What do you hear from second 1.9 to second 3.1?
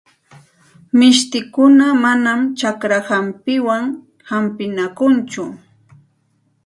manam chakra